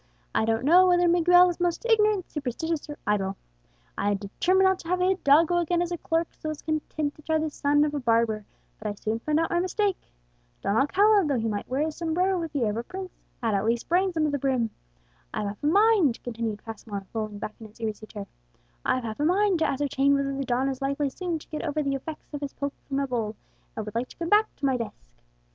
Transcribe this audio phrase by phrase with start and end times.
[0.33, 3.37] I don't know whether Miguel is most ignorant, superstitious, or idle.
[3.95, 7.13] I had determined not to have a hidalgo again as a clerk, so was content
[7.13, 8.43] to try the son of a barber;
[8.79, 9.97] but I soon found out my mistake.
[10.61, 12.83] Don Alcala de Aguilera, though he might wear his sombrero with the air of a
[12.83, 13.11] prince,
[13.43, 14.71] had at least brains under the brim.
[15.35, 18.25] I've half a mind," continued Passmore, lolling back in his easy chair,
[18.83, 21.83] "I've half a mind to ascertain whether the don is likely soon to get over
[21.83, 23.35] the effects of his poke from the bull,
[23.75, 24.95] and would like to come back to his desk.